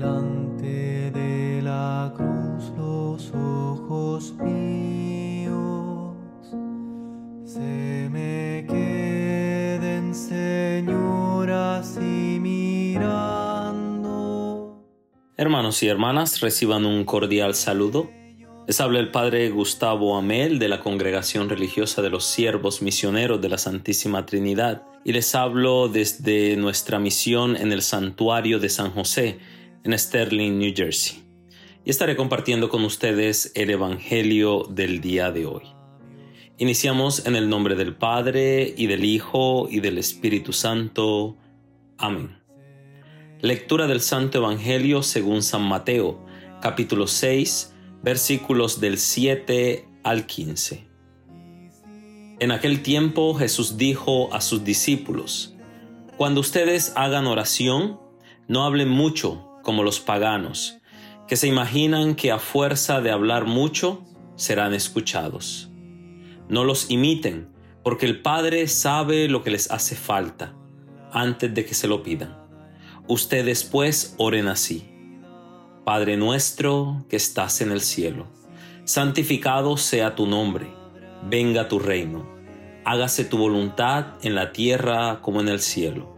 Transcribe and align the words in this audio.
delante 0.00 1.10
de 1.10 1.60
la 1.62 2.10
cruz 2.16 2.72
los 2.74 3.30
ojos 3.34 4.32
míos 4.38 6.16
se 7.44 8.08
me 8.10 8.64
queden, 8.66 10.14
Señor, 10.14 11.50
así 11.50 12.38
mirando. 12.40 13.10
Hermanos 15.36 15.82
y 15.82 15.88
hermanas, 15.88 16.40
reciban 16.40 16.86
un 16.86 17.04
cordial 17.04 17.54
saludo. 17.54 18.08
Les 18.66 18.80
habla 18.80 19.00
el 19.00 19.10
Padre 19.10 19.50
Gustavo 19.50 20.16
Amel 20.16 20.58
de 20.58 20.68
la 20.68 20.80
Congregación 20.80 21.50
Religiosa 21.50 22.00
de 22.00 22.08
los 22.08 22.24
Siervos 22.24 22.80
Misioneros 22.80 23.42
de 23.42 23.50
la 23.50 23.58
Santísima 23.58 24.24
Trinidad 24.24 24.82
y 25.04 25.12
les 25.12 25.34
hablo 25.34 25.88
desde 25.88 26.56
nuestra 26.56 26.98
misión 26.98 27.54
en 27.56 27.72
el 27.72 27.82
Santuario 27.82 28.58
de 28.60 28.70
San 28.70 28.92
José 28.92 29.38
en 29.84 29.98
Sterling, 29.98 30.58
New 30.58 30.72
Jersey. 30.74 31.22
Y 31.84 31.90
estaré 31.90 32.16
compartiendo 32.16 32.68
con 32.68 32.84
ustedes 32.84 33.52
el 33.54 33.70
Evangelio 33.70 34.66
del 34.68 35.00
día 35.00 35.30
de 35.30 35.46
hoy. 35.46 35.62
Iniciamos 36.58 37.26
en 37.26 37.36
el 37.36 37.48
nombre 37.48 37.74
del 37.74 37.96
Padre 37.96 38.74
y 38.76 38.86
del 38.86 39.04
Hijo 39.04 39.68
y 39.70 39.80
del 39.80 39.96
Espíritu 39.96 40.52
Santo. 40.52 41.38
Amén. 41.96 42.38
Lectura 43.40 43.86
del 43.86 44.02
Santo 44.02 44.38
Evangelio 44.38 45.02
según 45.02 45.42
San 45.42 45.62
Mateo, 45.62 46.22
capítulo 46.60 47.06
6, 47.06 47.74
versículos 48.02 48.80
del 48.80 48.98
7 48.98 49.88
al 50.02 50.26
15. 50.26 50.86
En 52.40 52.52
aquel 52.52 52.82
tiempo 52.82 53.34
Jesús 53.34 53.78
dijo 53.78 54.32
a 54.34 54.42
sus 54.42 54.62
discípulos, 54.62 55.54
Cuando 56.18 56.42
ustedes 56.42 56.92
hagan 56.96 57.26
oración, 57.26 57.98
no 58.48 58.64
hablen 58.64 58.90
mucho 58.90 59.49
como 59.70 59.84
los 59.84 60.00
paganos, 60.00 60.78
que 61.28 61.36
se 61.36 61.46
imaginan 61.46 62.16
que 62.16 62.32
a 62.32 62.40
fuerza 62.40 63.00
de 63.00 63.12
hablar 63.12 63.44
mucho 63.44 64.04
serán 64.34 64.74
escuchados. 64.74 65.70
No 66.48 66.64
los 66.64 66.90
imiten, 66.90 67.50
porque 67.84 68.04
el 68.04 68.20
Padre 68.20 68.66
sabe 68.66 69.28
lo 69.28 69.44
que 69.44 69.52
les 69.52 69.70
hace 69.70 69.94
falta 69.94 70.56
antes 71.12 71.54
de 71.54 71.64
que 71.64 71.74
se 71.74 71.86
lo 71.86 72.02
pidan. 72.02 72.36
Ustedes 73.06 73.62
pues 73.62 74.16
oren 74.18 74.48
así. 74.48 74.90
Padre 75.84 76.16
nuestro 76.16 77.06
que 77.08 77.14
estás 77.14 77.60
en 77.60 77.70
el 77.70 77.80
cielo, 77.80 78.26
santificado 78.82 79.76
sea 79.76 80.16
tu 80.16 80.26
nombre, 80.26 80.66
venga 81.28 81.68
tu 81.68 81.78
reino, 81.78 82.28
hágase 82.84 83.24
tu 83.24 83.38
voluntad 83.38 84.14
en 84.22 84.34
la 84.34 84.50
tierra 84.50 85.20
como 85.22 85.40
en 85.40 85.48
el 85.48 85.60
cielo. 85.60 86.12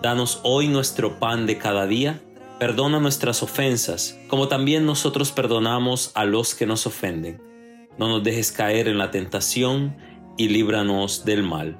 Danos 0.00 0.40
hoy 0.44 0.68
nuestro 0.68 1.18
pan 1.20 1.44
de 1.44 1.58
cada 1.58 1.86
día 1.86 2.22
Perdona 2.60 3.00
nuestras 3.00 3.42
ofensas, 3.42 4.18
como 4.28 4.46
también 4.46 4.84
nosotros 4.84 5.32
perdonamos 5.32 6.12
a 6.14 6.26
los 6.26 6.54
que 6.54 6.66
nos 6.66 6.86
ofenden. 6.86 7.40
No 7.96 8.06
nos 8.08 8.22
dejes 8.22 8.52
caer 8.52 8.86
en 8.86 8.98
la 8.98 9.10
tentación 9.10 9.96
y 10.36 10.48
líbranos 10.48 11.24
del 11.24 11.42
mal. 11.42 11.78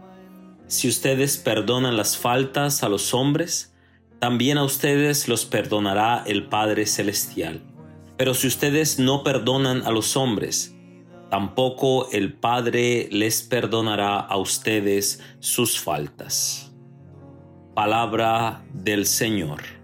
Si 0.69 0.89
ustedes 0.89 1.36
perdonan 1.36 1.98
las 1.98 2.17
faltas 2.17 2.83
a 2.83 2.89
los 2.89 3.12
hombres, 3.12 3.75
también 4.20 4.56
a 4.56 4.64
ustedes 4.64 5.28
los 5.28 5.45
perdonará 5.45 6.25
el 6.27 6.47
Padre 6.47 6.86
Celestial. 6.86 7.61
Pero 8.17 8.33
si 8.33 8.47
ustedes 8.47 8.98
no 8.98 9.23
perdonan 9.23 9.83
a 9.83 9.91
los 9.91 10.17
hombres, 10.17 10.75
tampoco 11.31 12.11
el 12.11 12.33
Padre 12.33 13.06
les 13.12 13.42
perdonará 13.42 14.19
a 14.19 14.39
ustedes 14.39 15.23
sus 15.41 15.78
faltas. 15.78 16.73
Palabra 17.75 18.64
del 18.73 19.05
Señor. 19.05 19.80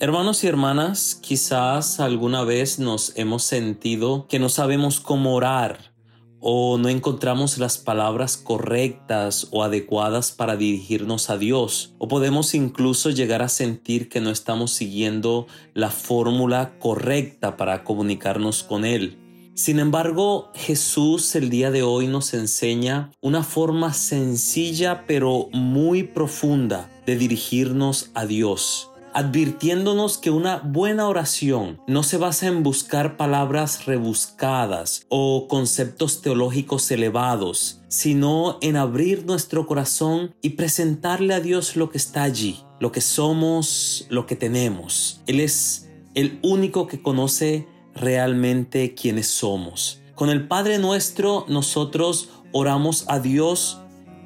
Hermanos 0.00 0.44
y 0.44 0.46
hermanas, 0.46 1.18
quizás 1.20 1.98
alguna 1.98 2.44
vez 2.44 2.78
nos 2.78 3.12
hemos 3.16 3.42
sentido 3.42 4.28
que 4.28 4.38
no 4.38 4.48
sabemos 4.48 5.00
cómo 5.00 5.34
orar 5.34 5.92
o 6.38 6.78
no 6.78 6.88
encontramos 6.88 7.58
las 7.58 7.78
palabras 7.78 8.36
correctas 8.36 9.48
o 9.50 9.64
adecuadas 9.64 10.30
para 10.30 10.54
dirigirnos 10.54 11.30
a 11.30 11.36
Dios, 11.36 11.96
o 11.98 12.06
podemos 12.06 12.54
incluso 12.54 13.10
llegar 13.10 13.42
a 13.42 13.48
sentir 13.48 14.08
que 14.08 14.20
no 14.20 14.30
estamos 14.30 14.70
siguiendo 14.70 15.48
la 15.74 15.90
fórmula 15.90 16.78
correcta 16.78 17.56
para 17.56 17.82
comunicarnos 17.82 18.62
con 18.62 18.84
Él. 18.84 19.18
Sin 19.54 19.80
embargo, 19.80 20.52
Jesús 20.54 21.34
el 21.34 21.50
día 21.50 21.72
de 21.72 21.82
hoy 21.82 22.06
nos 22.06 22.34
enseña 22.34 23.10
una 23.20 23.42
forma 23.42 23.92
sencilla 23.94 25.06
pero 25.08 25.48
muy 25.52 26.04
profunda 26.04 26.88
de 27.04 27.16
dirigirnos 27.16 28.12
a 28.14 28.26
Dios 28.26 28.92
advirtiéndonos 29.18 30.16
que 30.16 30.30
una 30.30 30.58
buena 30.58 31.08
oración 31.08 31.80
no 31.88 32.04
se 32.04 32.18
basa 32.18 32.46
en 32.46 32.62
buscar 32.62 33.16
palabras 33.16 33.84
rebuscadas 33.84 35.06
o 35.08 35.48
conceptos 35.48 36.22
teológicos 36.22 36.88
elevados, 36.92 37.80
sino 37.88 38.58
en 38.60 38.76
abrir 38.76 39.26
nuestro 39.26 39.66
corazón 39.66 40.36
y 40.40 40.50
presentarle 40.50 41.34
a 41.34 41.40
Dios 41.40 41.74
lo 41.74 41.90
que 41.90 41.98
está 41.98 42.22
allí, 42.22 42.60
lo 42.78 42.92
que 42.92 43.00
somos, 43.00 44.06
lo 44.08 44.24
que 44.24 44.36
tenemos. 44.36 45.20
Él 45.26 45.40
es 45.40 45.88
el 46.14 46.38
único 46.44 46.86
que 46.86 47.02
conoce 47.02 47.66
realmente 47.96 48.94
quiénes 48.94 49.26
somos. 49.26 50.00
Con 50.14 50.30
el 50.30 50.46
Padre 50.46 50.78
nuestro 50.78 51.44
nosotros 51.48 52.28
oramos 52.52 53.04
a 53.08 53.18
Dios 53.18 53.80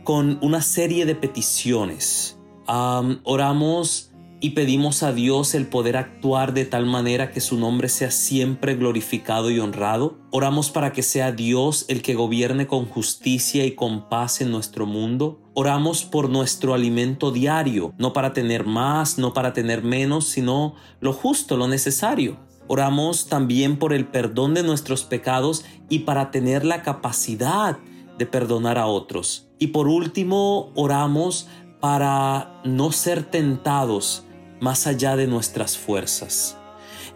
con 0.04 0.38
una 0.42 0.60
serie 0.60 1.06
de 1.06 1.14
peticiones. 1.14 2.36
oramos 2.66 4.11
y 4.42 4.50
pedimos 4.50 5.04
a 5.04 5.12
Dios 5.12 5.54
el 5.54 5.68
poder 5.68 5.96
actuar 5.96 6.52
de 6.52 6.64
tal 6.64 6.84
manera 6.84 7.30
que 7.30 7.40
su 7.40 7.56
nombre 7.56 7.88
sea 7.88 8.10
siempre 8.10 8.74
glorificado 8.74 9.52
y 9.52 9.60
honrado. 9.60 10.18
Oramos 10.32 10.70
para 10.70 10.92
que 10.92 11.04
sea 11.04 11.30
Dios 11.30 11.84
el 11.86 12.02
que 12.02 12.16
gobierne 12.16 12.66
con 12.66 12.86
justicia 12.86 13.64
y 13.64 13.76
con 13.76 14.08
paz 14.08 14.40
en 14.40 14.50
nuestro 14.50 14.84
mundo. 14.84 15.40
Oramos 15.54 16.04
por 16.04 16.28
nuestro 16.28 16.74
alimento 16.74 17.30
diario, 17.30 17.94
no 17.98 18.12
para 18.12 18.32
tener 18.32 18.66
más, 18.66 19.16
no 19.16 19.32
para 19.32 19.52
tener 19.52 19.84
menos, 19.84 20.26
sino 20.26 20.74
lo 20.98 21.12
justo, 21.12 21.56
lo 21.56 21.68
necesario. 21.68 22.40
Oramos 22.66 23.28
también 23.28 23.78
por 23.78 23.92
el 23.92 24.08
perdón 24.08 24.54
de 24.54 24.64
nuestros 24.64 25.04
pecados 25.04 25.64
y 25.88 26.00
para 26.00 26.32
tener 26.32 26.64
la 26.64 26.82
capacidad 26.82 27.78
de 28.18 28.26
perdonar 28.26 28.76
a 28.76 28.86
otros. 28.86 29.46
Y 29.60 29.68
por 29.68 29.86
último, 29.86 30.72
oramos 30.74 31.46
para 31.78 32.60
no 32.64 32.90
ser 32.90 33.22
tentados 33.22 34.24
más 34.62 34.86
allá 34.86 35.16
de 35.16 35.26
nuestras 35.26 35.76
fuerzas. 35.76 36.56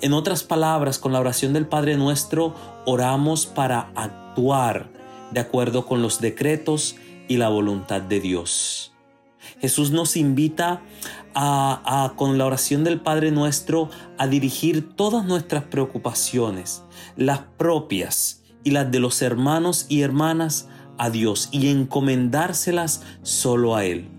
En 0.01 0.13
otras 0.13 0.43
palabras, 0.43 0.99
con 0.99 1.13
la 1.13 1.21
oración 1.21 1.53
del 1.53 1.67
Padre 1.67 1.97
nuestro, 1.97 2.55
oramos 2.85 3.47
para 3.47 3.93
actuar 3.95 4.91
de 5.31 5.39
acuerdo 5.41 5.87
con 5.87 6.03
los 6.03 6.21
decretos 6.21 6.97
y 7.29 7.37
la 7.37 7.49
voluntad 7.49 8.03
de 8.03 8.21
Dios. 8.21 8.93
Jesús 9.61 9.93
nos 9.93 10.17
invita 10.17 10.83
a, 11.37 12.15
con 12.17 12.37
la 12.37 12.47
oración 12.47 12.83
del 12.83 13.01
Padre 13.01 13.31
nuestro 13.31 13.91
a 14.19 14.27
dirigir 14.27 14.97
todas 14.97 15.25
nuestras 15.25 15.65
preocupaciones, 15.65 16.83
las 17.17 17.43
propias 17.57 18.43
y 18.65 18.73
las 18.73 18.91
de 18.91 18.99
los 18.99 19.23
hermanos 19.23 19.87
y 19.89 20.03
hermanas, 20.03 20.69
a 20.99 21.11
Dios 21.11 21.49
y 21.53 21.69
encomendárselas 21.69 23.03
solo 23.23 23.77
a 23.77 23.85
Él. 23.85 24.16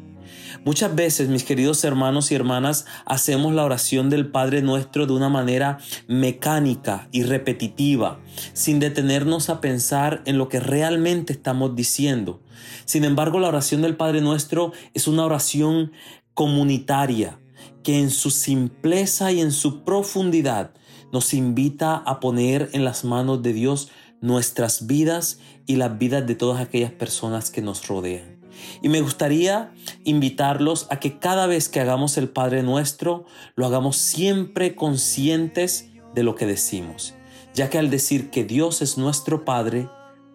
Muchas 0.65 0.95
veces, 0.95 1.29
mis 1.29 1.43
queridos 1.43 1.83
hermanos 1.83 2.31
y 2.31 2.35
hermanas, 2.35 2.85
hacemos 3.05 3.53
la 3.53 3.63
oración 3.63 4.09
del 4.09 4.27
Padre 4.27 4.61
nuestro 4.61 5.05
de 5.05 5.13
una 5.13 5.29
manera 5.29 5.79
mecánica 6.07 7.07
y 7.11 7.23
repetitiva, 7.23 8.19
sin 8.53 8.79
detenernos 8.79 9.49
a 9.49 9.61
pensar 9.61 10.21
en 10.25 10.37
lo 10.37 10.49
que 10.49 10.59
realmente 10.59 11.33
estamos 11.33 11.75
diciendo. 11.75 12.41
Sin 12.85 13.03
embargo, 13.03 13.39
la 13.39 13.49
oración 13.49 13.81
del 13.81 13.95
Padre 13.95 14.21
nuestro 14.21 14.73
es 14.93 15.07
una 15.07 15.25
oración 15.25 15.91
comunitaria 16.33 17.39
que 17.83 17.99
en 17.99 18.09
su 18.09 18.31
simpleza 18.31 19.31
y 19.31 19.41
en 19.41 19.51
su 19.51 19.83
profundidad 19.83 20.71
nos 21.11 21.33
invita 21.33 21.95
a 21.95 22.19
poner 22.19 22.69
en 22.73 22.83
las 22.83 23.05
manos 23.05 23.41
de 23.41 23.53
Dios 23.53 23.89
nuestras 24.21 24.87
vidas 24.87 25.39
y 25.65 25.75
las 25.75 25.97
vidas 25.97 26.25
de 26.27 26.35
todas 26.35 26.61
aquellas 26.61 26.91
personas 26.91 27.49
que 27.49 27.61
nos 27.61 27.87
rodean. 27.87 28.36
Y 28.81 28.89
me 28.89 29.01
gustaría 29.01 29.71
invitarlos 30.03 30.87
a 30.89 30.99
que 30.99 31.19
cada 31.19 31.47
vez 31.47 31.69
que 31.69 31.79
hagamos 31.79 32.17
el 32.17 32.29
Padre 32.29 32.63
nuestro, 32.63 33.25
lo 33.55 33.65
hagamos 33.65 33.97
siempre 33.97 34.75
conscientes 34.75 35.89
de 36.13 36.23
lo 36.23 36.35
que 36.35 36.45
decimos, 36.45 37.13
ya 37.53 37.69
que 37.69 37.77
al 37.77 37.89
decir 37.89 38.29
que 38.29 38.43
Dios 38.43 38.81
es 38.81 38.97
nuestro 38.97 39.45
Padre, 39.45 39.89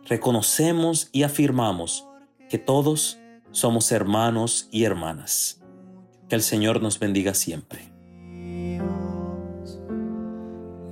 reconocemos 0.06 1.08
y 1.12 1.22
afirmamos 1.22 2.06
que 2.48 2.58
todos 2.58 3.19
somos 3.50 3.92
hermanos 3.92 4.69
y 4.70 4.84
hermanas. 4.84 5.60
Que 6.28 6.36
el 6.36 6.42
Señor 6.42 6.82
nos 6.82 6.98
bendiga 6.98 7.34
siempre. 7.34 7.92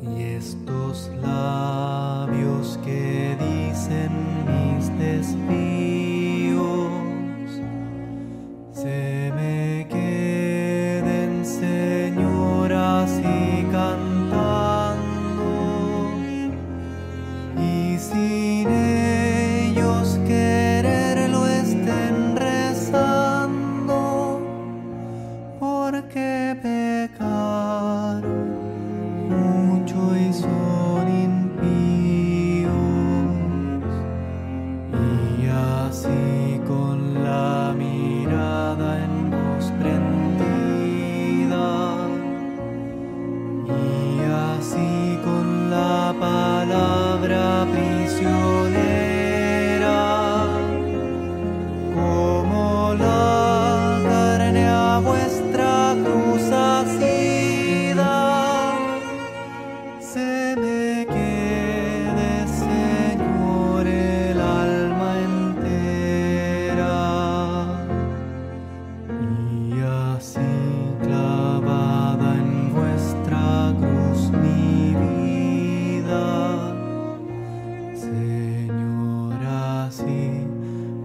Y 0.02 0.22
estos 0.22 1.10
labios 1.22 2.78
que 2.84 3.36
dicen 3.38 4.12
mis 4.46 4.90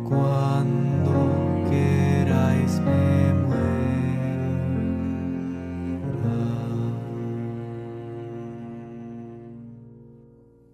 cuando 0.07 1.12
queráis 1.69 2.80